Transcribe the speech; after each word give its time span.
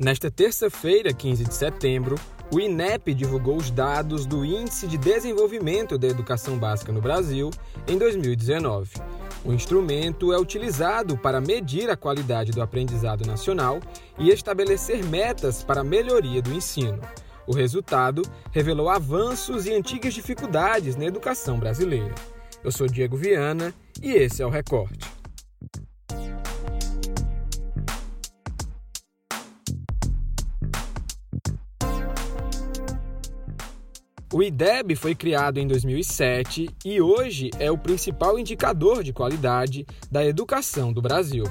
Nesta 0.00 0.30
terça-feira, 0.30 1.12
15 1.12 1.44
de 1.44 1.54
setembro, 1.54 2.16
o 2.50 2.58
INEP 2.58 3.12
divulgou 3.12 3.58
os 3.58 3.70
dados 3.70 4.24
do 4.24 4.46
Índice 4.46 4.86
de 4.86 4.96
Desenvolvimento 4.96 5.98
da 5.98 6.08
Educação 6.08 6.58
Básica 6.58 6.90
no 6.90 7.02
Brasil 7.02 7.50
em 7.86 7.98
2019. 7.98 8.92
O 9.44 9.52
instrumento 9.52 10.32
é 10.32 10.38
utilizado 10.38 11.18
para 11.18 11.38
medir 11.38 11.90
a 11.90 11.98
qualidade 11.98 12.50
do 12.50 12.62
aprendizado 12.62 13.26
nacional 13.26 13.78
e 14.18 14.30
estabelecer 14.30 15.04
metas 15.04 15.62
para 15.62 15.82
a 15.82 15.84
melhoria 15.84 16.40
do 16.40 16.54
ensino. 16.54 16.98
O 17.46 17.52
resultado 17.52 18.22
revelou 18.52 18.88
avanços 18.88 19.66
e 19.66 19.74
antigas 19.74 20.14
dificuldades 20.14 20.96
na 20.96 21.04
educação 21.04 21.58
brasileira. 21.58 22.14
Eu 22.64 22.72
sou 22.72 22.86
Diego 22.86 23.18
Viana 23.18 23.74
e 24.02 24.12
esse 24.12 24.40
é 24.42 24.46
o 24.46 24.50
Recorte. 24.50 25.19
O 34.32 34.44
IDEB 34.44 34.94
foi 34.94 35.12
criado 35.12 35.58
em 35.58 35.66
2007 35.66 36.70
e 36.84 37.00
hoje 37.00 37.50
é 37.58 37.68
o 37.68 37.76
principal 37.76 38.38
indicador 38.38 39.02
de 39.02 39.12
qualidade 39.12 39.84
da 40.08 40.24
educação 40.24 40.92
do 40.92 41.02
Brasil. 41.02 41.42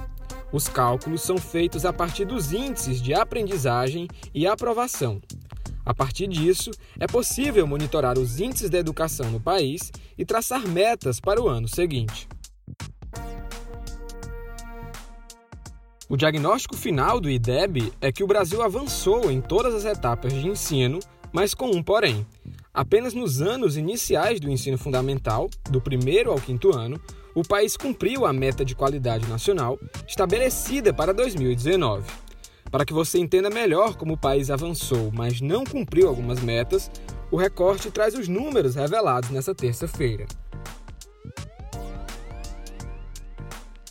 Os 0.50 0.70
cálculos 0.70 1.22
são 1.22 1.38
feitos 1.38 1.84
a 1.84 1.92
partir 1.92 2.24
dos 2.24 2.54
índices 2.54 3.02
de 3.02 3.14
aprendizagem 3.14 4.08
e 4.34 4.48
aprovação. 4.48 5.22
A 5.86 5.94
partir 5.94 6.28
disso, 6.28 6.72
é 6.98 7.06
possível 7.06 7.68
monitorar 7.68 8.18
os 8.18 8.40
índices 8.40 8.70
da 8.70 8.78
educação 8.78 9.30
no 9.30 9.42
país 9.42 9.92
e 10.18 10.24
traçar 10.24 10.66
metas 10.66 11.20
para 11.20 11.42
o 11.42 11.50
ano 11.50 11.68
seguinte. 11.68 12.30
O 16.08 16.16
diagnóstico 16.16 16.78
final 16.78 17.20
do 17.20 17.30
IDEB 17.30 17.92
é 18.00 18.10
que 18.10 18.24
o 18.24 18.28
Brasil 18.28 18.62
avançou 18.62 19.30
em 19.30 19.42
todas 19.42 19.76
as 19.76 19.84
etapas 19.84 20.32
de 20.32 20.48
ensino, 20.48 21.00
mas 21.34 21.54
com 21.54 21.70
um 21.72 21.84
porém. 21.84 22.26
Apenas 22.74 23.14
nos 23.14 23.42
anos 23.42 23.78
iniciais 23.78 24.40
do 24.40 24.50
ensino 24.50 24.78
fundamental, 24.78 25.50
do 25.70 25.82
primeiro 25.82 26.32
ao 26.32 26.40
quinto 26.40 26.76
ano, 26.76 27.02
o 27.34 27.42
país 27.42 27.76
cumpriu 27.76 28.26
a 28.26 28.34
meta 28.34 28.64
de 28.64 28.76
qualidade 28.76 29.28
nacional 29.28 29.80
estabelecida 30.08 30.94
para 30.94 31.14
2019. 31.14 32.06
Para 32.72 32.86
que 32.86 32.94
você 32.94 33.18
entenda 33.18 33.50
melhor 33.50 33.96
como 33.96 34.14
o 34.14 34.18
país 34.18 34.52
avançou, 34.52 35.12
mas 35.12 35.42
não 35.42 35.64
cumpriu 35.64 36.08
algumas 36.08 36.40
metas, 36.40 36.92
o 37.32 37.38
recorte 37.38 37.90
traz 37.90 38.14
os 38.14 38.28
números 38.28 38.76
revelados 38.76 39.32
nessa 39.32 39.56
terça-feira. 39.56 40.28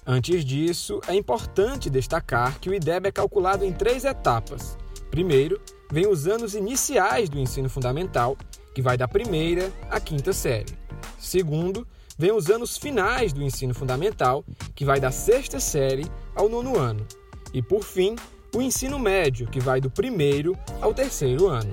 Antes 0.07 0.45
disso, 0.45 1.01
é 1.07 1.15
importante 1.15 1.91
destacar 1.91 2.59
que 2.61 2.71
o 2.71 2.75
IDEB 2.75 3.09
é 3.09 3.13
calculado 3.13 3.65
em 3.65 3.73
três 3.73 4.05
etapas. 4.05 4.79
Primeiro, 5.11 5.61
vem 5.91 6.07
os 6.07 6.27
anos 6.27 6.55
iniciais 6.55 7.29
do 7.29 7.39
ensino 7.39 7.69
fundamental, 7.69 8.37
que 8.79 8.83
vai 8.83 8.97
da 8.97 9.09
primeira 9.09 9.73
à 9.91 9.99
quinta 9.99 10.33
série. 10.33 10.73
Segundo, 11.19 11.85
vem 12.17 12.31
os 12.31 12.49
anos 12.49 12.79
finais 12.79 13.33
do 13.33 13.43
ensino 13.43 13.75
fundamental, 13.75 14.45
que 14.73 14.85
vai 14.85 15.01
da 15.01 15.11
sexta 15.11 15.59
série 15.59 16.07
ao 16.33 16.49
nono 16.49 16.79
ano. 16.79 17.05
E 17.53 17.61
por 17.61 17.83
fim, 17.83 18.15
o 18.55 18.63
ensino 18.63 18.97
médio, 18.97 19.49
que 19.49 19.59
vai 19.59 19.81
do 19.81 19.91
primeiro 19.91 20.57
ao 20.81 20.95
terceiro 20.95 21.49
ano. 21.49 21.73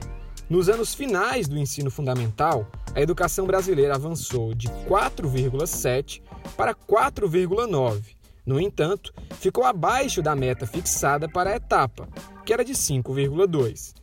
Nos 0.49 0.67
anos 0.67 0.95
finais 0.95 1.47
do 1.47 1.59
ensino 1.59 1.91
fundamental, 1.91 2.65
a 2.95 2.99
educação 2.99 3.45
brasileira 3.45 3.93
avançou 3.93 4.55
de 4.55 4.67
4,7 4.89 6.23
para 6.57 6.73
4,9. 6.73 8.01
No 8.43 8.59
entanto, 8.59 9.13
ficou 9.39 9.63
abaixo 9.63 10.23
da 10.23 10.35
meta 10.35 10.65
fixada 10.65 11.29
para 11.29 11.51
a 11.51 11.55
etapa, 11.55 12.09
que 12.43 12.51
era 12.51 12.65
de 12.65 12.73
5,2. 12.73 13.93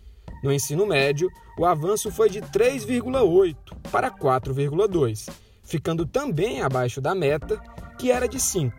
No 0.43 0.53
ensino 0.53 0.87
médio, 0.87 1.31
o 1.57 1.65
avanço 1.65 2.11
foi 2.11 2.29
de 2.29 2.41
3,8 2.41 3.57
para 3.91 4.11
4,2, 4.11 5.29
ficando 5.63 6.05
também 6.05 6.63
abaixo 6.63 7.01
da 7.01 7.15
meta, 7.15 7.61
que 7.99 8.11
era 8.11 8.27
de 8.27 8.41
5. 8.41 8.77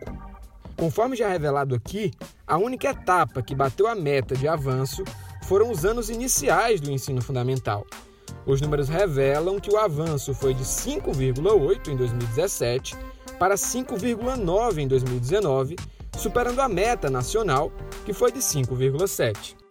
Conforme 0.76 1.16
já 1.16 1.28
revelado 1.28 1.74
aqui, 1.74 2.12
a 2.46 2.58
única 2.58 2.90
etapa 2.90 3.42
que 3.42 3.54
bateu 3.54 3.86
a 3.86 3.94
meta 3.94 4.36
de 4.36 4.46
avanço 4.46 5.02
foram 5.44 5.70
os 5.70 5.84
anos 5.84 6.10
iniciais 6.10 6.80
do 6.80 6.90
ensino 6.90 7.22
fundamental. 7.22 7.86
Os 8.44 8.60
números 8.60 8.88
revelam 8.88 9.58
que 9.58 9.70
o 9.70 9.78
avanço 9.78 10.34
foi 10.34 10.52
de 10.52 10.64
5,8 10.64 11.88
em 11.88 11.96
2017 11.96 12.96
para 13.38 13.54
5,9 13.54 14.78
em 14.78 14.88
2019, 14.88 15.76
superando 16.18 16.60
a 16.60 16.68
meta 16.68 17.08
nacional, 17.08 17.72
que 18.04 18.12
foi 18.12 18.30
de 18.30 18.40
5,7. 18.40 19.63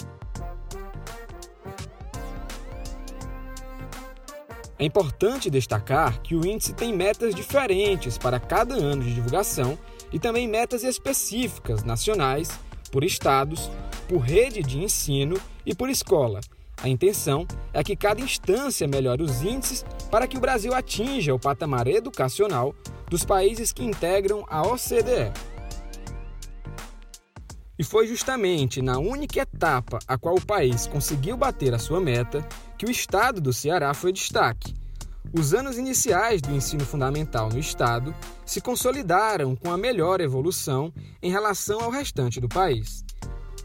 É 4.83 4.85
importante 4.85 5.49
destacar 5.49 6.21
que 6.21 6.35
o 6.35 6.45
índice 6.45 6.73
tem 6.73 6.93
metas 6.93 7.33
diferentes 7.33 8.17
para 8.17 8.37
cada 8.37 8.75
ano 8.75 9.01
de 9.01 9.13
divulgação 9.13 9.79
e 10.11 10.19
também 10.19 10.45
metas 10.45 10.83
específicas 10.83 11.85
nacionais, 11.85 12.49
por 12.91 13.01
estados, 13.01 13.71
por 14.09 14.17
rede 14.17 14.61
de 14.61 14.83
ensino 14.83 15.39
e 15.65 15.73
por 15.73 15.89
escola. 15.89 16.41
A 16.75 16.89
intenção 16.89 17.47
é 17.71 17.81
que 17.81 17.95
cada 17.95 18.19
instância 18.19 18.85
melhore 18.85 19.23
os 19.23 19.41
índices 19.41 19.85
para 20.11 20.27
que 20.27 20.35
o 20.35 20.41
Brasil 20.41 20.73
atinja 20.73 21.33
o 21.33 21.39
patamar 21.39 21.87
educacional 21.87 22.75
dos 23.09 23.23
países 23.23 23.71
que 23.71 23.85
integram 23.85 24.45
a 24.49 24.63
OCDE. 24.63 25.31
E 27.83 27.85
foi 27.85 28.07
justamente 28.07 28.81
na 28.81 28.97
única 28.97 29.41
etapa 29.41 29.99
a 30.07 30.17
qual 30.17 30.35
o 30.35 30.45
país 30.45 30.87
conseguiu 30.87 31.35
bater 31.35 31.73
a 31.73 31.77
sua 31.77 31.99
meta 31.99 32.41
que 32.77 32.85
o 32.85 32.89
estado 32.89 33.41
do 33.41 33.51
Ceará 33.51 33.93
foi 33.93 34.13
destaque. 34.13 34.73
Os 35.37 35.53
anos 35.53 35.77
iniciais 35.77 36.41
do 36.41 36.53
ensino 36.53 36.85
fundamental 36.85 37.49
no 37.49 37.59
estado 37.59 38.15
se 38.45 38.61
consolidaram 38.61 39.53
com 39.53 39.69
a 39.69 39.77
melhor 39.77 40.21
evolução 40.21 40.93
em 41.21 41.29
relação 41.29 41.81
ao 41.81 41.91
restante 41.91 42.39
do 42.39 42.47
país. 42.47 43.03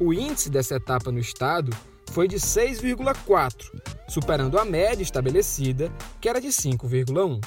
O 0.00 0.12
índice 0.12 0.50
dessa 0.50 0.74
etapa 0.74 1.12
no 1.12 1.20
estado 1.20 1.72
foi 2.10 2.26
de 2.26 2.38
6,4, 2.38 3.70
superando 4.08 4.58
a 4.58 4.64
média 4.64 5.04
estabelecida, 5.04 5.92
que 6.20 6.28
era 6.28 6.40
de 6.40 6.48
5,1. 6.48 7.40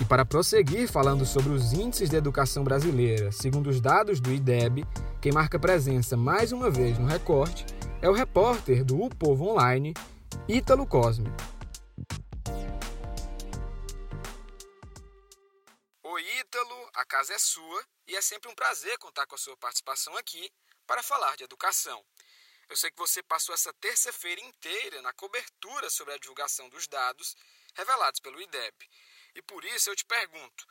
E 0.00 0.04
para 0.04 0.24
prosseguir 0.24 0.88
falando 0.88 1.26
sobre 1.26 1.52
os 1.52 1.74
índices 1.74 2.08
de 2.08 2.16
educação 2.16 2.64
brasileira, 2.64 3.30
segundo 3.30 3.68
os 3.68 3.80
dados 3.80 4.20
do 4.20 4.32
IDEB, 4.32 4.86
quem 5.20 5.32
marca 5.32 5.58
presença 5.58 6.16
mais 6.16 6.52
uma 6.52 6.70
vez 6.70 6.96
no 6.96 7.06
recorte 7.06 7.66
é 8.00 8.08
o 8.08 8.12
repórter 8.12 8.84
do 8.84 9.02
O 9.02 9.10
Povo 9.10 9.48
Online, 9.48 9.92
Ítalo 10.48 10.86
Cosme. 10.86 11.28
Oi, 16.04 16.22
Ítalo, 16.38 16.90
a 16.94 17.04
casa 17.04 17.34
é 17.34 17.38
sua 17.38 17.84
e 18.06 18.14
é 18.14 18.22
sempre 18.22 18.48
um 18.48 18.54
prazer 18.54 18.96
contar 18.98 19.26
com 19.26 19.34
a 19.34 19.38
sua 19.38 19.56
participação 19.56 20.16
aqui 20.16 20.52
para 20.86 21.02
falar 21.02 21.36
de 21.36 21.42
educação. 21.42 22.04
Eu 22.68 22.76
sei 22.76 22.88
que 22.92 22.98
você 22.98 23.20
passou 23.20 23.52
essa 23.52 23.72
terça-feira 23.80 24.40
inteira 24.40 25.02
na 25.02 25.12
cobertura 25.14 25.90
sobre 25.90 26.14
a 26.14 26.18
divulgação 26.18 26.68
dos 26.68 26.86
dados 26.86 27.34
revelados 27.74 28.20
pelo 28.20 28.40
IDEB. 28.40 28.88
E 29.34 29.42
por 29.42 29.64
isso 29.64 29.90
eu 29.90 29.96
te 29.96 30.04
pergunto: 30.04 30.64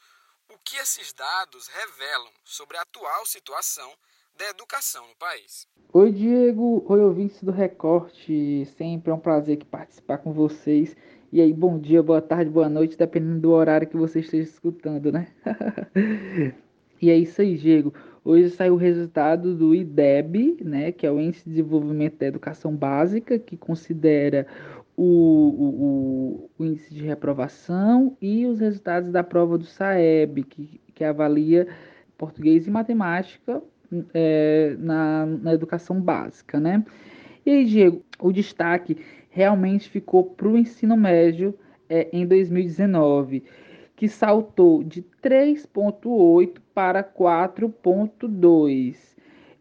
o 0.48 0.58
que 0.60 0.78
esses 0.78 1.12
dados 1.12 1.68
revelam 1.68 2.34
sobre 2.46 2.78
a 2.78 2.84
atual 2.84 3.26
situação 3.26 3.94
da 4.38 4.50
educação 4.50 5.08
no 5.08 5.16
país? 5.16 5.68
Oi, 5.92 6.12
Diego. 6.12 6.86
Oi, 6.88 7.02
ouvintes 7.02 7.42
do 7.42 7.52
Recorte. 7.52 8.66
Sempre 8.78 9.12
é 9.12 9.14
um 9.14 9.20
prazer 9.20 9.58
participar 9.66 10.20
com 10.20 10.32
vocês. 10.32 10.96
E 11.32 11.42
aí, 11.42 11.52
bom 11.52 11.80
dia, 11.80 12.04
boa 12.04 12.22
tarde, 12.22 12.52
boa 12.52 12.70
noite, 12.70 12.96
dependendo 12.96 13.40
do 13.40 13.52
horário 13.52 13.88
que 13.88 13.98
você 13.98 14.20
esteja 14.20 14.48
escutando, 14.48 15.12
né? 15.12 15.28
e 17.02 17.10
é 17.10 17.18
isso 17.18 17.42
aí, 17.42 17.58
Diego. 17.58 17.94
Hoje 18.24 18.52
saiu 18.52 18.76
o 18.76 18.78
resultado 18.78 19.56
do 19.56 19.74
IDEB, 19.74 20.58
né, 20.62 20.92
que 20.92 21.08
é 21.08 21.12
o 21.12 21.20
Índice 21.20 21.46
de 21.46 21.52
Desenvolvimento 21.52 22.18
da 22.18 22.28
Educação 22.28 22.76
Básica, 22.76 23.40
que 23.40 23.58
considera 23.58 24.46
o, 24.96 25.04
o, 25.04 26.50
o, 26.60 26.66
índice 26.66 26.94
de 26.94 27.04
reprovação 27.04 28.18
e 28.22 28.46
os 28.46 28.60
resultados 28.60 29.12
da 29.12 29.24
prova 29.24 29.58
do 29.58 29.66
SAEB, 29.66 30.44
que, 30.44 30.82
que 30.94 31.04
avalia 31.04 31.68
português 32.18 32.68
e 32.68 32.72
matemática 32.72 33.64
é, 34.14 34.76
na, 34.80 35.26
na 35.26 35.54
educação 35.54 36.02
básica, 36.02 36.60
né? 36.60 36.84
E 37.46 37.52
aí, 37.52 37.66
Diego, 37.66 38.04
o 38.20 38.32
destaque 38.32 38.98
realmente 39.30 39.90
ficou 39.90 40.24
para 40.24 40.48
o 40.48 40.58
ensino 40.58 40.98
médio 40.98 41.58
é, 41.90 42.10
em 42.12 42.26
2019 42.26 43.44
que 43.98 44.08
saltou 44.08 44.84
de 44.84 45.04
3,8 45.24 46.60
para 46.74 47.04
4,2. 47.04 48.96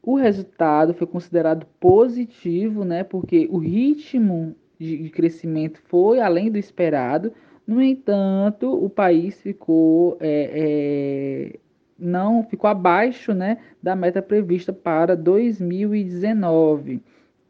O 0.02 0.14
resultado 0.14 0.92
foi 0.92 1.06
considerado 1.06 1.66
positivo, 1.80 2.84
né, 2.84 3.02
porque 3.02 3.48
o 3.50 3.56
ritmo 3.56 4.54
de 4.78 5.08
crescimento 5.08 5.80
foi 5.86 6.20
além 6.20 6.50
do 6.50 6.58
esperado. 6.58 7.32
No 7.66 7.82
entanto, 7.82 8.70
o 8.72 8.90
país 8.90 9.40
ficou 9.40 10.18
é, 10.20 10.50
é, 10.52 11.58
não 11.98 12.42
ficou 12.42 12.68
abaixo, 12.68 13.32
né, 13.32 13.58
da 13.82 13.96
meta 13.96 14.20
prevista 14.20 14.72
para 14.72 15.16
2019. 15.16 17.02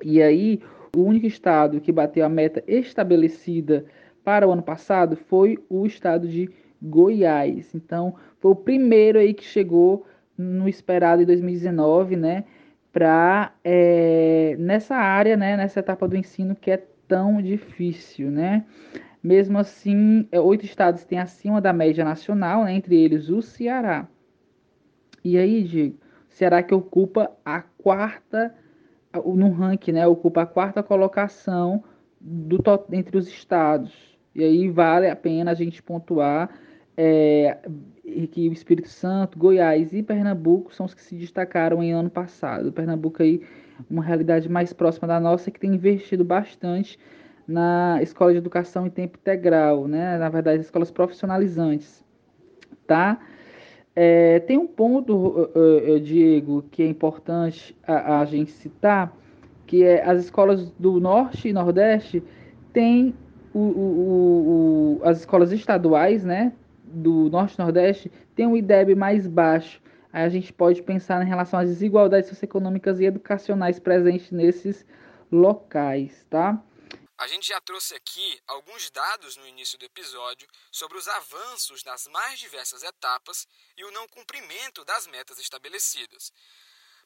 E 0.05 0.23
aí, 0.23 0.61
o 0.95 1.03
único 1.03 1.27
estado 1.27 1.81
que 1.81 1.93
bateu 1.93 2.25
a 2.25 2.29
meta 2.29 2.63
estabelecida 2.67 3.85
para 4.25 4.47
o 4.47 4.53
ano 4.53 4.63
passado 4.63 5.17
foi 5.17 5.59
o 5.69 5.87
estado 5.87 6.29
de 6.29 6.51
Goiás. 6.83 7.75
Então, 7.75 8.15
foi 8.41 8.51
o 8.51 8.57
primeiro 8.57 9.19
aí 9.19 9.35
que 9.35 9.45
chegou 9.45 10.07
no 10.37 10.69
esperado 10.69 11.23
em 11.23 11.27
2019, 11.27 12.17
né? 12.17 12.45
Para 12.93 13.53
é, 13.65 14.57
nessa 14.59 14.97
área, 14.97 15.37
né? 15.37 15.57
Nessa 15.57 15.81
etapa 15.81 16.07
do 16.09 16.17
ensino 16.17 16.55
que 16.55 16.71
é 16.71 16.83
tão 17.09 17.41
difícil, 17.41 18.31
né? 18.31 18.65
Mesmo 19.23 19.59
assim, 19.59 20.27
é, 20.31 20.41
oito 20.41 20.65
estados 20.65 21.05
têm 21.05 21.19
acima 21.19 21.61
da 21.61 21.73
média 21.73 22.05
nacional, 22.05 22.65
né? 22.65 22.75
entre 22.75 22.95
eles 22.95 23.29
o 23.29 23.43
Ceará. 23.43 24.07
E 25.27 25.37
aí, 25.37 25.65
Diego, 25.65 25.99
Ceará 26.29 26.63
que 26.63 26.73
ocupa 26.73 27.33
a 27.45 27.61
quarta 27.61 28.55
no 29.13 29.51
ranking, 29.51 29.91
né? 29.91 30.07
Ocupa 30.07 30.43
a 30.43 30.47
quarta 30.47 30.85
colocação 30.85 31.83
do 32.21 32.63
entre 32.93 33.19
os 33.19 33.27
estados. 33.27 33.93
E 34.33 34.45
aí 34.45 34.71
vale 34.71 35.11
a 35.11 35.17
pena 35.17 35.51
a 35.51 35.55
gente 35.55 35.83
pontuar 35.83 36.49
é, 36.97 37.59
que 38.31 38.49
o 38.49 38.53
Espírito 38.53 38.89
Santo, 38.89 39.37
Goiás 39.37 39.93
e 39.93 40.01
Pernambuco 40.01 40.73
são 40.73 40.87
os 40.87 40.95
que 40.95 41.03
se 41.03 41.17
destacaram 41.17 41.83
em 41.83 41.93
ano 41.93 42.09
passado. 42.09 42.73
Pernambuco 42.73 43.21
aí 43.21 43.43
uma 43.91 44.05
realidade 44.05 44.49
mais 44.49 44.73
próxima 44.73 45.09
da 45.09 45.19
nossa 45.19 45.51
que 45.51 45.59
tem 45.59 45.75
investido 45.75 46.25
bastante 46.25 47.01
na 47.49 48.01
escola 48.01 48.31
de 48.31 48.39
educação 48.39 48.87
em 48.87 48.91
tempo 48.91 49.19
integral, 49.19 49.89
né? 49.89 50.19
Na 50.19 50.29
verdade, 50.29 50.63
escolas 50.63 50.93
profissionalizantes, 50.93 52.05
tá? 52.87 53.19
É, 53.99 54.41
tem 54.41 54.59
um 54.59 54.67
ponto, 54.67 55.51
Diego, 56.03 56.63
que 56.71 56.83
é 56.83 56.87
importante 56.87 57.75
a, 57.87 58.21
a, 58.21 58.25
gente 58.27 58.51
citar, 58.53 59.17
que 59.67 59.83
é 59.83 60.05
as 60.05 60.25
escolas 60.25 60.71
do 60.73 61.01
Norte 61.01 61.49
e 61.49 61.53
Nordeste 61.53 62.23
têm 62.75 63.15
o, 63.55 63.59
o, 63.59 65.01
o, 65.01 65.01
as 65.03 65.21
escolas 65.21 65.51
estaduais, 65.51 66.27
né? 66.27 66.53
Do 66.85 67.31
Norte 67.31 67.55
e 67.55 67.59
Nordeste 67.59 68.13
têm 68.35 68.47
um 68.47 68.55
IDEB 68.55 68.95
mais 68.95 69.27
baixo. 69.27 69.81
Aí 70.13 70.25
a 70.25 70.29
gente 70.29 70.53
pode 70.53 70.83
pensar 70.83 71.23
em 71.25 71.29
relação 71.29 71.59
às 71.59 71.69
desigualdades 71.71 72.29
socioeconômicas 72.29 73.01
e 73.01 73.07
educacionais 73.07 73.79
presentes 73.79 74.31
nesses 74.31 74.85
locais, 75.33 76.27
tá? 76.29 76.63
A 77.19 77.27
gente 77.27 77.49
já 77.49 77.59
trouxe 77.63 77.95
aqui 77.95 78.39
alguns 78.47 78.91
dados 78.91 79.39
no 79.39 79.47
início 79.47 79.79
do 79.79 79.87
episódio 79.87 80.47
sobre 80.71 80.99
os 80.99 81.09
avanços 81.09 81.83
nas 81.83 82.07
mais 82.09 82.39
diversas 82.39 82.83
etapas 82.83 83.49
e 83.75 83.85
o 83.85 83.91
não 83.91 84.07
cumprimento 84.09 84.85
das 84.85 85.07
metas 85.07 85.39
estabelecidas. 85.39 86.31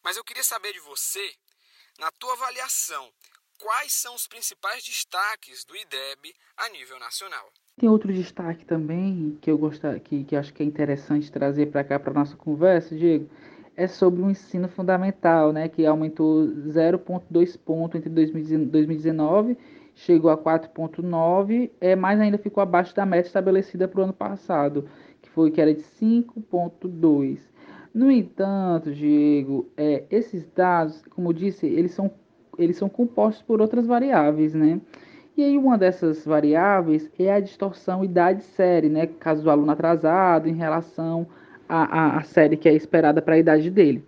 Mas 0.02 0.16
eu 0.16 0.24
queria 0.24 0.42
saber 0.42 0.72
de 0.72 0.80
você, 0.80 1.32
na 2.00 2.10
tua 2.10 2.32
avaliação, 2.32 3.08
quais 3.56 3.92
são 3.92 4.12
os 4.16 4.26
principais 4.26 4.82
destaques 4.82 5.64
do 5.64 5.76
IDEB 5.76 6.34
a 6.56 6.68
nível 6.70 6.98
nacional? 6.98 7.52
Tem 7.78 7.88
outro 7.88 8.12
destaque 8.12 8.64
também 8.64 9.38
que 9.40 9.48
eu 9.48 9.56
gosto, 9.56 9.82
que, 10.00 10.24
que 10.24 10.34
acho 10.34 10.52
que 10.52 10.64
é 10.64 10.66
interessante 10.66 11.30
trazer 11.30 11.66
para 11.70 11.84
cá 11.84 12.00
para 12.00 12.12
nossa 12.12 12.36
conversa, 12.36 12.96
Diego, 12.96 13.30
é 13.76 13.86
sobre 13.86 14.22
o 14.22 14.28
ensino 14.28 14.68
fundamental, 14.68 15.52
né, 15.52 15.68
que 15.68 15.86
aumentou 15.86 16.48
0,2 16.48 17.56
ponto 17.58 17.96
entre 17.96 18.10
2019 18.10 19.56
chegou 20.00 20.30
a 20.30 20.36
4,9, 20.36 21.70
é, 21.80 21.94
mas 21.94 22.18
ainda 22.20 22.38
ficou 22.38 22.62
abaixo 22.62 22.94
da 22.94 23.04
meta 23.04 23.26
estabelecida 23.26 23.86
para 23.86 24.00
o 24.00 24.04
ano 24.04 24.12
passado, 24.12 24.86
que 25.20 25.28
foi 25.30 25.50
que 25.50 25.60
era 25.60 25.74
de 25.74 25.82
5,2. 25.82 27.38
No 27.92 28.10
entanto, 28.10 28.92
Diego, 28.92 29.68
é, 29.76 30.04
esses 30.10 30.46
dados, 30.54 31.02
como 31.10 31.28
eu 31.28 31.32
disse, 31.32 31.66
eles 31.66 31.92
são, 31.92 32.10
eles 32.56 32.76
são 32.76 32.88
compostos 32.88 33.42
por 33.42 33.60
outras 33.60 33.86
variáveis, 33.86 34.54
né? 34.54 34.80
E 35.36 35.42
aí 35.42 35.58
uma 35.58 35.76
dessas 35.76 36.24
variáveis 36.24 37.10
é 37.18 37.32
a 37.32 37.40
distorção 37.40 38.04
idade-série, 38.04 38.88
né? 38.88 39.06
Caso 39.06 39.42
do 39.42 39.50
aluno 39.50 39.70
atrasado 39.70 40.48
em 40.48 40.54
relação 40.54 41.26
à, 41.68 42.16
à 42.18 42.22
série 42.22 42.56
que 42.56 42.68
é 42.68 42.72
esperada 42.74 43.20
para 43.20 43.34
a 43.34 43.38
idade 43.38 43.70
dele. 43.70 44.02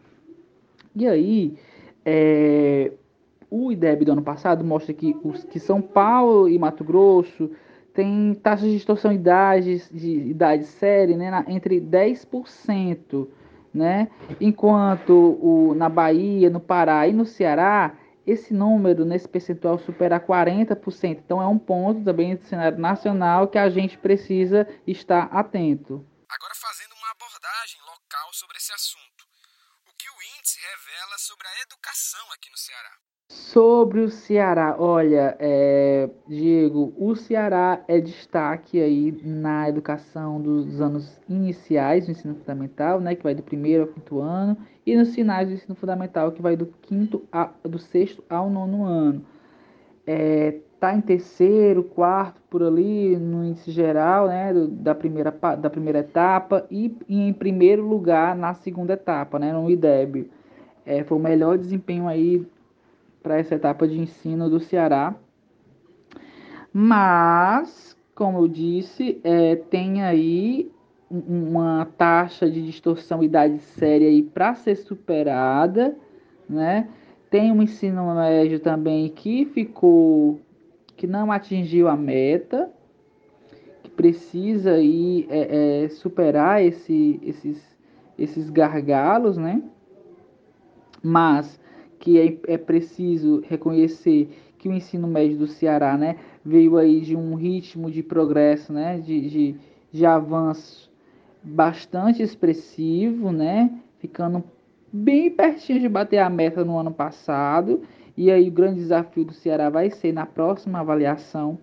E 0.94 1.06
aí, 1.06 1.54
é, 2.04 2.92
o 3.52 3.70
IDEB 3.70 4.06
do 4.06 4.12
ano 4.12 4.22
passado 4.22 4.64
mostra 4.64 4.94
que, 4.94 5.14
os, 5.22 5.44
que 5.44 5.60
São 5.60 5.82
Paulo 5.82 6.48
e 6.48 6.58
Mato 6.58 6.82
Grosso 6.82 7.50
têm 7.92 8.32
taxas 8.42 8.66
de 8.66 8.76
distorção 8.76 9.10
de 9.10 9.18
idade, 9.18 9.90
de 9.90 10.10
idade 10.30 10.64
série 10.64 11.14
né, 11.14 11.30
na, 11.30 11.44
entre 11.46 11.78
10%, 11.78 13.28
né? 13.74 14.10
enquanto 14.40 15.12
o, 15.12 15.74
na 15.74 15.90
Bahia, 15.90 16.48
no 16.48 16.60
Pará 16.60 17.06
e 17.06 17.12
no 17.12 17.26
Ceará, 17.26 17.94
esse 18.26 18.54
número, 18.54 19.04
nesse 19.04 19.28
percentual, 19.28 19.78
supera 19.78 20.18
40%. 20.18 21.18
Então, 21.18 21.42
é 21.42 21.46
um 21.46 21.58
ponto 21.58 22.02
também 22.02 22.34
do 22.34 22.44
cenário 22.44 22.78
nacional 22.78 23.48
que 23.48 23.58
a 23.58 23.68
gente 23.68 23.98
precisa 23.98 24.66
estar 24.86 25.24
atento. 25.24 26.06
Agora, 26.26 26.54
fazendo 26.54 26.94
uma 26.94 27.10
abordagem 27.10 27.80
local 27.82 28.32
sobre 28.32 28.56
esse 28.56 28.72
assunto, 28.72 29.26
o 29.86 29.92
que 29.98 30.08
o 30.08 30.38
índice 30.38 30.58
revela 30.58 31.18
sobre 31.18 31.46
a 31.46 31.60
educação 31.60 32.32
aqui 32.32 32.48
no 32.50 32.56
Ceará? 32.56 33.11
Sobre 33.34 34.00
o 34.00 34.10
Ceará, 34.10 34.76
olha, 34.78 35.34
é, 35.38 36.10
Diego, 36.28 36.92
o 36.98 37.16
Ceará 37.16 37.82
é 37.88 37.98
destaque 37.98 38.78
aí 38.78 39.10
na 39.24 39.66
educação 39.70 40.38
dos 40.38 40.82
anos 40.82 41.18
iniciais 41.26 42.04
do 42.04 42.12
ensino 42.12 42.34
fundamental, 42.34 43.00
né, 43.00 43.14
que 43.14 43.22
vai 43.22 43.34
do 43.34 43.42
primeiro 43.42 43.84
ao 43.84 43.88
quinto 43.88 44.20
ano, 44.20 44.58
e 44.84 44.94
nos 44.94 45.14
finais 45.14 45.48
do 45.48 45.54
ensino 45.54 45.74
fundamental, 45.74 46.30
que 46.32 46.42
vai 46.42 46.56
do 46.56 46.66
quinto 46.82 47.22
a, 47.32 47.50
do 47.64 47.78
sexto 47.78 48.22
ao 48.28 48.50
nono 48.50 48.84
ano. 48.84 49.24
É, 50.06 50.58
tá 50.78 50.94
em 50.94 51.00
terceiro, 51.00 51.84
quarto, 51.84 52.38
por 52.50 52.62
ali, 52.62 53.16
no 53.16 53.46
índice 53.46 53.70
geral, 53.70 54.28
né, 54.28 54.52
do, 54.52 54.68
da, 54.68 54.94
primeira, 54.94 55.30
da 55.58 55.70
primeira 55.70 56.00
etapa, 56.00 56.66
e, 56.70 56.94
e, 57.08 57.28
em 57.28 57.32
primeiro 57.32 57.82
lugar 57.88 58.36
na 58.36 58.52
segunda 58.52 58.92
etapa, 58.92 59.38
né, 59.38 59.54
no 59.54 59.70
IDEB. 59.70 60.30
É, 60.84 61.02
foi 61.02 61.16
o 61.16 61.20
melhor 61.20 61.56
desempenho 61.56 62.06
aí 62.06 62.46
para 63.22 63.38
essa 63.38 63.54
etapa 63.54 63.86
de 63.86 63.98
ensino 63.98 64.50
do 64.50 64.58
Ceará. 64.60 65.14
Mas, 66.72 67.96
como 68.14 68.38
eu 68.38 68.48
disse, 68.48 69.20
é, 69.22 69.56
tem 69.56 70.02
aí 70.02 70.70
uma 71.10 71.86
taxa 71.98 72.50
de 72.50 72.62
distorção 72.62 73.22
idade 73.22 73.58
séria 73.58 74.08
aí 74.08 74.22
para 74.22 74.54
ser 74.54 74.76
superada, 74.76 75.94
né? 76.48 76.88
Tem 77.28 77.52
um 77.52 77.62
ensino 77.62 78.14
médio 78.14 78.60
também 78.60 79.08
que 79.10 79.44
ficou, 79.46 80.40
que 80.96 81.06
não 81.06 81.30
atingiu 81.30 81.88
a 81.88 81.96
meta, 81.96 82.70
que 83.82 83.90
precisa 83.90 84.72
aí 84.72 85.26
é, 85.30 85.84
é, 85.84 85.88
superar 85.88 86.62
esse, 86.62 87.20
esses, 87.22 87.76
esses 88.18 88.48
gargalos, 88.48 89.36
né? 89.36 89.62
Mas 91.02 91.60
que 92.02 92.18
é, 92.18 92.54
é 92.54 92.58
preciso 92.58 93.44
reconhecer 93.48 94.28
que 94.58 94.68
o 94.68 94.72
ensino 94.72 95.06
médio 95.06 95.38
do 95.38 95.46
Ceará 95.46 95.96
né, 95.96 96.16
veio 96.44 96.76
aí 96.76 97.00
de 97.00 97.14
um 97.14 97.36
ritmo 97.36 97.88
de 97.92 98.02
progresso, 98.02 98.72
né, 98.72 98.98
de, 98.98 99.30
de, 99.30 99.54
de 99.92 100.04
avanço 100.04 100.90
bastante 101.40 102.20
expressivo, 102.20 103.30
né, 103.30 103.70
ficando 104.00 104.42
bem 104.92 105.30
pertinho 105.30 105.78
de 105.78 105.88
bater 105.88 106.18
a 106.18 106.28
meta 106.28 106.64
no 106.64 106.76
ano 106.76 106.92
passado. 106.92 107.82
E 108.16 108.32
aí 108.32 108.48
o 108.48 108.52
grande 108.52 108.80
desafio 108.80 109.24
do 109.24 109.32
Ceará 109.32 109.70
vai 109.70 109.88
ser 109.88 110.12
na 110.12 110.26
próxima 110.26 110.80
avaliação 110.80 111.56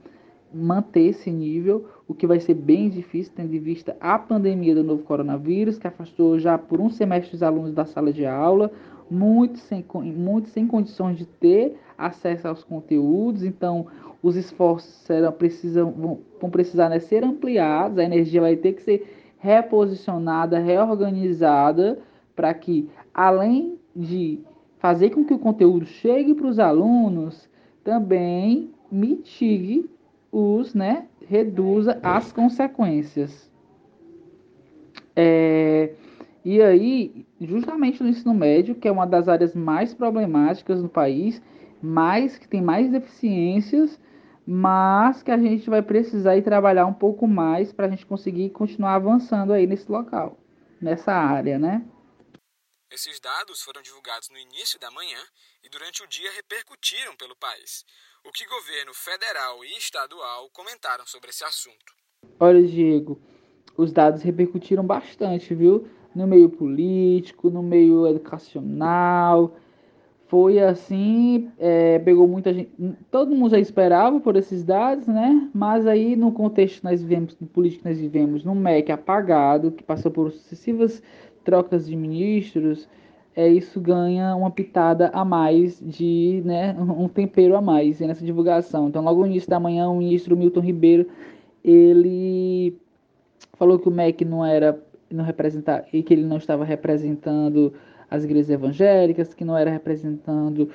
manter 0.54 1.10
esse 1.10 1.30
nível, 1.30 1.86
o 2.08 2.14
que 2.14 2.26
vai 2.26 2.40
ser 2.40 2.54
bem 2.54 2.90
difícil, 2.90 3.34
tendo 3.36 3.54
em 3.54 3.60
vista 3.60 3.96
a 4.00 4.18
pandemia 4.18 4.74
do 4.74 4.84
novo 4.86 5.04
coronavírus, 5.04 5.78
que 5.78 5.86
afastou 5.86 6.40
já 6.40 6.58
por 6.58 6.80
um 6.80 6.90
semestre 6.90 7.36
os 7.36 7.44
alunos 7.44 7.74
da 7.74 7.86
sala 7.86 8.12
de 8.12 8.26
aula, 8.26 8.72
muitos 9.10 9.62
sem, 9.64 9.84
muitos 10.04 10.52
sem 10.52 10.68
condições 10.68 11.18
de 11.18 11.26
ter 11.26 11.78
acesso 11.98 12.48
aos 12.48 12.64
conteúdos, 12.64 13.44
então 13.44 13.88
os 14.22 14.36
esforços 14.36 14.92
serão, 15.06 15.32
precisam, 15.32 15.92
vão, 15.92 16.20
vão 16.40 16.50
precisar 16.50 16.90
né, 16.90 17.00
ser 17.00 17.24
ampliados, 17.24 17.98
a 17.98 18.04
energia 18.04 18.42
vai 18.42 18.56
ter 18.56 18.74
que 18.74 18.82
ser 18.82 19.34
reposicionada, 19.40 20.60
reorganizada, 20.60 22.00
para 22.36 22.54
que, 22.54 22.90
além 23.14 23.78
de 23.96 24.40
fazer 24.78 25.10
com 25.10 25.26
que 25.26 25.34
o 25.34 25.40
conteúdo 25.40 25.86
chegue 25.86 26.34
para 26.34 26.48
os 26.48 26.60
alunos, 26.60 27.50
também 27.84 28.72
mitigue 28.92 29.90
os, 30.32 30.74
né, 30.74 31.08
reduza 31.28 32.00
as 32.04 32.32
consequências. 32.32 33.50
É, 35.16 35.94
e 36.44 36.62
aí, 36.62 37.26
justamente 37.42 38.02
no 38.02 38.10
ensino 38.10 38.34
médio, 38.34 38.76
que 38.76 38.88
é 38.88 38.92
uma 38.92 39.06
das 39.06 39.28
áreas 39.28 39.54
mais 39.54 39.94
problemáticas 39.94 40.82
no 40.82 40.90
país, 40.90 41.42
mais 41.82 42.38
que 42.38 42.48
tem 42.48 42.62
mais 42.62 42.90
deficiências, 42.90 44.00
mas 44.46 45.22
que 45.22 45.32
a 45.32 45.38
gente 45.38 45.70
vai 45.70 45.82
precisar 45.82 46.38
ir 46.38 46.42
trabalhar 46.42 46.86
um 46.86 46.94
pouco 46.94 47.28
mais 47.28 47.72
para 47.72 47.88
a 47.88 47.90
gente 47.90 48.06
conseguir 48.06 48.50
continuar 48.50 48.96
avançando 48.96 49.54
aí 49.54 49.68
nesse 49.68 49.92
local, 49.92 50.40
nessa 50.82 51.14
área, 51.14 51.60
né? 51.60 51.86
Esses 52.92 53.20
dados 53.20 53.62
foram 53.62 53.84
divulgados 53.84 54.30
no 54.30 54.38
início 54.38 54.80
da 54.80 54.90
manhã 54.90 55.20
e 55.64 55.70
durante 55.70 56.02
o 56.02 56.08
dia 56.08 56.32
repercutiram 56.32 57.16
pelo 57.16 57.36
país. 57.36 57.86
O 58.26 58.32
que 58.32 58.46
governo 58.48 58.94
federal 58.96 59.64
e 59.64 59.78
estadual 59.78 60.50
comentaram 60.50 61.06
sobre 61.06 61.30
esse 61.30 61.44
assunto? 61.44 61.94
Olha, 62.40 62.66
Diego, 62.66 63.22
os 63.78 63.94
dados 63.94 64.24
repercutiram 64.24 64.86
bastante, 64.86 65.54
viu? 65.54 65.88
No 66.16 66.28
meio 66.28 66.50
político, 66.50 67.50
no 67.50 67.62
meio 67.62 68.08
educacional. 68.08 69.56
Foi 70.28 70.60
assim, 70.60 71.50
é, 71.58 71.98
pegou 72.00 72.28
muita 72.28 72.54
gente. 72.54 72.72
Todo 73.10 73.36
mundo 73.36 73.52
já 73.52 73.60
esperava 73.60 74.20
por 74.20 74.36
esses 74.36 74.64
dados, 74.64 75.08
né? 75.08 75.50
Mas 75.54 75.88
aí, 75.88 76.16
no 76.16 76.32
contexto 76.32 76.80
que 76.80 76.84
nós 76.84 77.02
vivemos, 77.02 77.36
no 77.40 77.48
político 77.48 77.82
que 77.82 77.90
nós 77.90 78.00
vivemos, 78.00 78.44
no 78.44 78.54
MEC 78.54 78.92
apagado, 78.92 79.72
que 79.72 79.84
passou 79.84 80.12
por 80.12 80.32
sucessivas 80.32 81.02
trocas 81.44 81.88
de 81.88 81.96
ministros, 81.96 82.88
é, 83.36 83.48
isso 83.48 83.80
ganha 83.80 84.36
uma 84.36 84.52
pitada 84.52 85.10
a 85.14 85.24
mais 85.24 85.80
de, 85.80 86.42
né, 86.46 86.76
um 86.78 87.08
tempero 87.08 87.56
a 87.56 87.62
mais 87.62 88.00
nessa 88.00 88.24
divulgação. 88.24 88.90
Então, 88.90 89.04
logo 89.04 89.22
no 89.22 89.28
início 89.28 89.50
da 89.50 89.60
manhã, 89.60 89.90
o 89.90 89.98
ministro 89.98 90.38
Milton 90.38 90.60
Ribeiro, 90.60 91.08
ele 91.64 92.78
falou 93.54 93.80
que 93.80 93.88
o 93.88 93.92
MEC 93.92 94.26
não 94.26 94.46
era 94.46 94.80
não 95.16 95.24
representar 95.24 95.86
e 95.92 96.04
que 96.04 96.14
ele 96.14 96.26
não 96.26 96.38
estava 96.38 96.64
representando 96.64 97.74
as 98.10 98.24
igrejas 98.24 98.50
evangélicas, 98.50 99.34
que 99.34 99.46
não 99.46 99.58
era 99.58 99.70
representando 99.70 100.70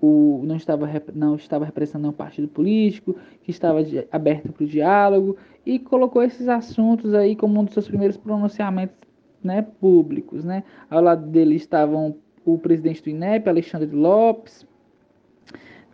o 0.00 0.42
não 0.44 0.56
estava 0.56 0.88
não 1.14 1.34
estava 1.34 1.64
representando 1.64 2.08
um 2.08 2.12
partido 2.12 2.48
político, 2.48 3.16
que 3.42 3.50
estava 3.50 3.82
de, 3.82 4.06
aberto 4.12 4.52
para 4.52 4.64
o 4.64 4.66
diálogo 4.66 5.36
e 5.66 5.78
colocou 5.78 6.22
esses 6.22 6.48
assuntos 6.48 7.14
aí 7.14 7.34
como 7.34 7.60
um 7.60 7.64
dos 7.64 7.74
seus 7.74 7.88
primeiros 7.88 8.16
pronunciamentos, 8.16 8.96
né, 9.42 9.62
públicos, 9.62 10.44
né? 10.44 10.64
Ao 10.90 11.02
lado 11.02 11.26
dele 11.26 11.56
estavam 11.56 12.16
o 12.44 12.58
presidente 12.58 13.02
do 13.02 13.10
INEP, 13.10 13.48
Alexandre 13.48 13.94
Lopes, 13.94 14.66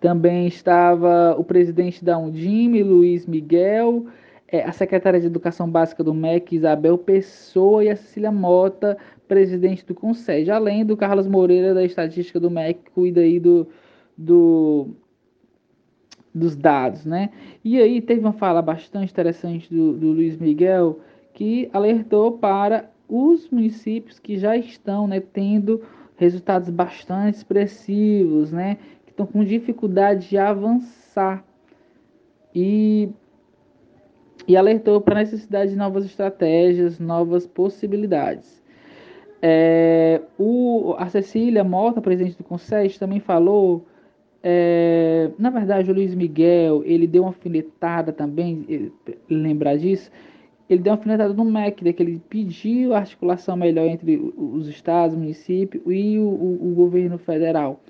também 0.00 0.46
estava 0.46 1.34
o 1.38 1.42
presidente 1.42 2.04
da 2.04 2.18
Undime, 2.18 2.82
Luiz 2.82 3.26
Miguel, 3.26 4.06
a 4.62 4.72
secretária 4.72 5.18
de 5.18 5.26
Educação 5.26 5.68
Básica 5.68 6.04
do 6.04 6.14
MEC, 6.14 6.56
Isabel 6.56 6.96
Pessoa, 6.98 7.84
e 7.84 7.90
a 7.90 7.96
Cecília 7.96 8.30
Mota, 8.30 8.96
presidente 9.26 9.84
do 9.84 9.94
Conselho, 9.94 10.54
além 10.54 10.84
do 10.84 10.96
Carlos 10.96 11.26
Moreira, 11.26 11.74
da 11.74 11.82
Estatística 11.82 12.38
do 12.38 12.50
MEC, 12.50 12.80
que 12.84 12.90
cuida 12.90 13.20
aí 13.20 13.40
do, 13.40 13.66
do, 14.16 14.88
dos 16.34 16.54
dados, 16.54 17.04
né? 17.04 17.30
E 17.64 17.80
aí 17.80 18.00
teve 18.00 18.20
uma 18.20 18.32
fala 18.32 18.60
bastante 18.60 19.10
interessante 19.10 19.72
do, 19.72 19.94
do 19.94 20.12
Luiz 20.12 20.36
Miguel, 20.36 21.00
que 21.32 21.68
alertou 21.72 22.38
para 22.38 22.90
os 23.08 23.48
municípios 23.50 24.18
que 24.18 24.38
já 24.38 24.56
estão 24.56 25.06
né, 25.06 25.20
tendo 25.20 25.82
resultados 26.16 26.70
bastante 26.70 27.36
expressivos, 27.36 28.52
né? 28.52 28.78
Que 29.04 29.10
estão 29.12 29.26
com 29.26 29.44
dificuldade 29.44 30.28
de 30.28 30.38
avançar. 30.38 31.44
E 32.54 33.10
e 34.46 34.56
alertou 34.56 35.00
para 35.00 35.16
a 35.16 35.22
necessidade 35.22 35.70
de 35.70 35.76
novas 35.76 36.04
estratégias, 36.04 36.98
novas 36.98 37.46
possibilidades. 37.46 38.62
É, 39.42 40.22
o, 40.38 40.94
a 40.98 41.06
Cecília 41.08 41.62
Mota, 41.62 42.00
presidente 42.00 42.38
do 42.38 42.44
Conselho, 42.44 42.98
também 42.98 43.20
falou, 43.20 43.86
é, 44.42 45.30
na 45.38 45.50
verdade 45.50 45.90
o 45.90 45.94
Luiz 45.94 46.14
Miguel, 46.14 46.82
ele 46.84 47.06
deu 47.06 47.22
uma 47.22 47.28
alfinetada 47.28 48.12
também, 48.12 48.90
lembrar 49.28 49.76
disso, 49.76 50.10
ele 50.68 50.80
deu 50.80 50.92
uma 50.92 50.98
alfinetada 50.98 51.34
no 51.34 51.44
MEC, 51.44 51.92
que 51.92 52.02
ele 52.02 52.22
pediu 52.28 52.94
articulação 52.94 53.56
melhor 53.56 53.86
entre 53.86 54.16
os 54.36 54.66
estados, 54.66 55.14
municípios 55.14 55.82
e 55.86 56.18
o, 56.18 56.22
o, 56.22 56.70
o 56.70 56.74
governo 56.74 57.18
federal. 57.18 57.80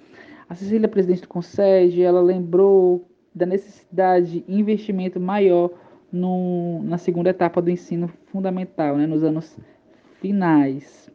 A 0.48 0.54
Cecília, 0.54 0.88
presidente 0.88 1.22
do 1.22 1.28
Conselho, 1.28 2.02
ela 2.02 2.20
lembrou 2.20 3.08
da 3.34 3.46
necessidade 3.46 4.40
de 4.40 4.44
investimento 4.48 5.18
maior 5.18 5.70
no, 6.14 6.80
na 6.84 6.96
segunda 6.96 7.30
etapa 7.30 7.60
do 7.60 7.70
ensino 7.70 8.08
fundamental, 8.26 8.96
né, 8.96 9.04
nos 9.04 9.24
anos 9.24 9.58
finais. 10.20 11.10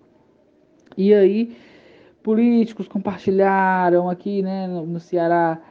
E 0.97 1.13
aí, 1.13 1.55
políticos 2.21 2.87
compartilharam 2.87 4.09
aqui 4.09 4.41
né, 4.41 4.67
no, 4.67 4.99
Ceará, 4.99 5.61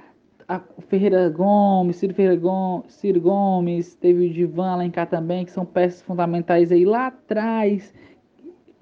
Ferreira 0.89 1.29
Gomes, 1.29 1.97
Ciro 1.97 2.15
Ferreira 2.15 2.41
Gomes, 2.41 2.95
Ciro 2.95 3.21
Gomes, 3.21 3.95
teve 3.97 4.27
o 4.27 4.33
Divan 4.33 4.91
cá 4.91 5.05
também, 5.05 5.45
que 5.45 5.51
são 5.51 5.67
peças 5.67 6.01
fundamentais 6.01 6.73
aí 6.73 6.87
lá 6.87 7.09
atrás, 7.09 7.93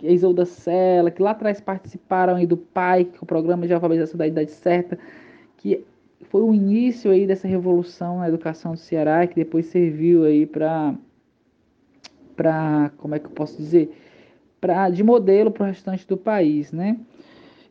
Isolda 0.01 0.45
Sela, 0.45 1.11
que 1.11 1.21
lá 1.21 1.33
atrás 1.33 1.61
participaram 1.61 2.37
aí 2.37 2.47
do 2.47 2.57
PAI, 2.57 3.05
que 3.07 3.17
é 3.17 3.21
o 3.21 3.27
Programa 3.27 3.67
de 3.67 3.75
Alfabetização 3.75 4.17
da 4.17 4.29
Idade 4.29 4.53
Certa, 4.53 4.97
que 5.57 5.85
foi 6.25 6.43
o 6.43 6.55
início 6.55 7.11
aí 7.11 7.27
dessa 7.27 7.47
revolução 7.47 8.19
na 8.19 8.29
educação 8.29 8.73
do 8.73 8.79
Ceará, 8.79 9.27
que 9.27 9.35
depois 9.35 9.67
serviu 9.67 10.25
aí 10.25 10.47
para 10.47 10.95
para 12.35 12.91
como 12.99 13.15
é 13.15 13.19
que 13.19 13.27
eu 13.27 13.31
posso 13.31 13.57
dizer, 13.57 13.97
para 14.61 14.91
de 14.91 15.03
modelo 15.03 15.51
para 15.51 15.65
o 15.65 15.67
restante 15.67 16.07
do 16.07 16.19
país, 16.19 16.71
né? 16.71 16.99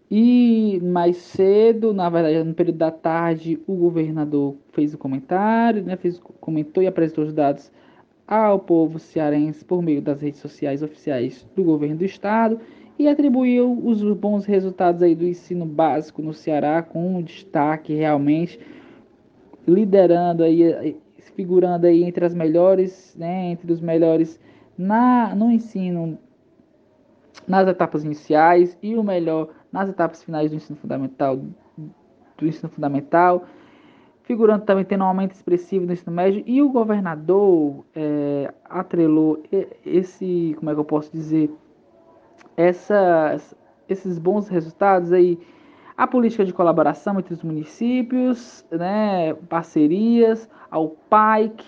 E 0.10 0.80
mais 0.84 1.18
cedo, 1.18 1.94
na 1.94 2.10
verdade, 2.10 2.44
no 2.44 2.54
período 2.54 2.78
da 2.78 2.92
tarde, 2.92 3.60
o 3.68 3.76
governador 3.76 4.56
fez 4.72 4.94
o 4.94 4.98
comentário, 4.98 5.84
né, 5.84 5.96
fez, 5.98 6.20
comentou 6.40 6.82
e 6.82 6.88
apresentou 6.88 7.24
os 7.24 7.34
dados 7.34 7.72
ao 8.28 8.60
povo 8.60 8.98
cearense 8.98 9.64
por 9.64 9.82
meio 9.82 10.02
das 10.02 10.22
redes 10.22 10.40
sociais 10.40 10.82
oficiais 10.82 11.48
do 11.56 11.64
governo 11.64 11.98
do 11.98 12.06
estado 12.06 12.60
e 12.98 13.08
atribuiu 13.08 13.80
os 13.84 14.02
bons 14.14 14.46
resultados 14.46 15.02
aí 15.02 15.16
do 15.16 15.26
ensino 15.26 15.66
básico 15.66 16.22
no 16.22 16.34
Ceará 16.34 16.82
com 16.82 17.18
um 17.18 17.22
destaque 17.22 17.94
realmente 17.94 18.60
liderando 19.68 20.44
aí 20.44 20.98
figurando 21.36 21.88
aí 21.88 22.04
entre 22.04 22.24
as 22.24 22.34
melhores, 22.34 23.16
né, 23.18 23.48
entre 23.48 23.72
os 23.72 23.82
melhores 23.82 24.40
na 24.78 25.36
no 25.36 25.52
ensino 25.52 26.18
nas 27.48 27.68
etapas 27.68 28.04
iniciais 28.04 28.78
e 28.82 28.96
o 28.96 29.04
melhor 29.04 29.50
nas 29.72 29.90
etapas 29.90 30.24
finais 30.24 30.52
do 30.52 30.58
ensino 30.58 30.78
fundamental 30.78 31.38
do 32.38 32.48
ensino 32.48 32.70
fundamental 32.70 33.46
figurando 34.24 34.66
também 34.66 34.84
tendo 34.84 35.04
um 35.04 35.08
aumento 35.08 35.34
expressivo 35.34 35.86
no 35.86 35.94
ensino 35.94 36.14
médio 36.14 36.44
e 36.46 36.62
o 36.62 36.70
governador 36.70 37.86
é, 37.96 38.54
atrelou 38.66 39.42
esse 39.86 40.56
como 40.58 40.72
é 40.72 40.74
que 40.74 40.80
eu 40.80 40.86
posso 40.86 41.12
dizer 41.12 41.52
essas, 42.58 43.56
esses 43.88 44.18
bons 44.18 44.48
resultados 44.48 45.12
aí, 45.12 45.40
a 45.98 46.06
política 46.06 46.44
de 46.44 46.54
colaboração 46.54 47.20
entre 47.20 47.34
os 47.34 47.42
municípios, 47.44 48.66
né, 48.70 49.34
parcerias, 49.48 50.50
ao 50.70 50.90
PAIC 50.90 51.64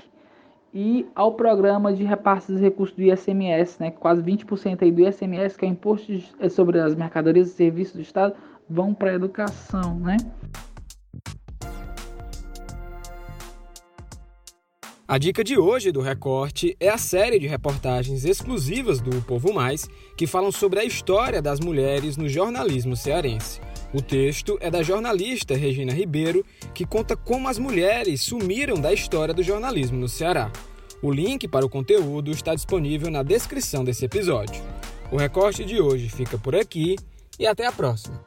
e 0.74 1.08
ao 1.16 1.34
programa 1.34 1.94
de 1.94 2.04
repasse 2.04 2.52
dos 2.52 2.60
recursos 2.60 2.96
do 2.96 3.02
ICMS, 3.02 3.80
né, 3.80 3.92
quase 3.92 4.22
20% 4.22 4.84
aí 4.84 4.92
do 4.92 5.08
ICMS, 5.08 5.58
que 5.58 5.66
é 5.66 5.70
o 5.70 5.72
imposto 5.72 6.12
sobre 6.50 6.80
as 6.80 6.94
mercadorias 6.94 7.48
e 7.48 7.52
serviços 7.52 7.96
do 7.96 8.02
Estado, 8.02 8.36
vão 8.70 8.94
para 8.94 9.12
a 9.12 9.14
educação, 9.14 9.98
né? 10.00 10.18
A 15.10 15.18
dica 15.18 15.42
de 15.42 15.58
hoje 15.58 15.90
do 15.90 16.02
Recorte 16.02 16.76
é 16.82 16.90
a 16.90 16.98
série 16.98 17.40
de 17.40 17.48
reportagens 17.48 18.26
exclusivas 18.26 19.00
do 19.00 19.22
Povo 19.22 19.54
Mais 19.54 19.90
que 20.18 20.28
falam 20.28 20.52
sobre 20.52 20.82
a 20.82 20.84
história 20.84 21.42
das 21.42 21.62
mulheres 21.62 22.18
no 22.18 22.28
jornalismo 22.28 22.94
cearense. 22.94 23.62
O 23.94 24.02
texto 24.02 24.58
é 24.60 24.70
da 24.70 24.84
jornalista 24.84 25.56
Regina 25.56 25.94
Ribeiro, 25.94 26.46
que 26.74 26.86
conta 26.86 27.16
como 27.16 27.48
as 27.48 27.58
mulheres 27.58 28.22
sumiram 28.22 28.76
da 28.76 28.92
história 28.92 29.34
do 29.34 29.42
jornalismo 29.42 29.98
no 29.98 30.10
Ceará. 30.10 30.52
O 31.02 31.10
link 31.10 31.48
para 31.48 31.66
o 31.66 31.70
conteúdo 31.70 32.30
está 32.30 32.54
disponível 32.54 33.10
na 33.10 33.24
descrição 33.24 33.86
desse 33.86 34.04
episódio. 34.04 34.62
O 35.10 35.16
recorte 35.16 35.64
de 35.64 35.80
hoje 35.80 36.10
fica 36.10 36.38
por 36.38 36.54
aqui 36.54 36.98
e 37.40 37.48
até 37.48 37.66
a 37.66 37.72
próxima. 37.72 38.22